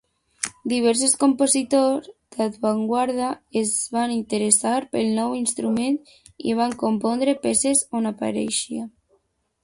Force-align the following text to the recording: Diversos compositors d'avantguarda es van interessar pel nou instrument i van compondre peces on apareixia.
Diversos 0.71 1.11
compositors 1.23 2.07
d'avantguarda 2.37 3.27
es 3.61 3.73
van 3.97 4.13
interessar 4.15 4.71
pel 4.95 5.11
nou 5.17 5.35
instrument 5.41 5.99
i 6.53 6.55
van 6.61 6.73
compondre 6.85 7.37
peces 7.45 7.85
on 8.01 8.13
apareixia. 8.13 8.87